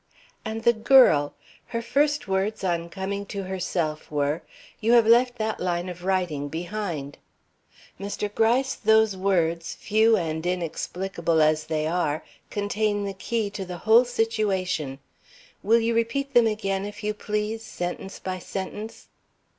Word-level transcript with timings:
And 0.43 0.63
the 0.63 0.73
girl! 0.73 1.35
Her 1.67 1.81
first 1.83 2.27
words 2.27 2.63
on 2.63 2.89
coming 2.89 3.23
to 3.27 3.43
herself 3.43 4.09
were: 4.09 4.41
'You 4.79 4.93
have 4.93 5.05
left 5.05 5.37
that 5.37 5.59
line 5.59 5.89
of 5.89 6.03
writing 6.03 6.49
behind.' 6.49 7.19
Mr. 7.99 8.33
Gryce, 8.33 8.73
those 8.73 9.15
words, 9.15 9.75
few 9.75 10.17
and 10.17 10.43
inexplicable 10.43 11.39
as 11.39 11.65
they 11.65 11.85
are, 11.85 12.23
contain 12.49 13.03
the 13.05 13.13
key 13.13 13.51
to 13.51 13.63
the 13.63 13.77
whole 13.85 14.03
situation. 14.03 14.97
Will 15.61 15.79
you 15.79 15.93
repeat 15.93 16.33
them 16.33 16.47
again, 16.47 16.83
if 16.83 17.03
you 17.03 17.13
please, 17.13 17.61
sentence 17.63 18.17
by 18.17 18.39
sentence?" 18.39 19.07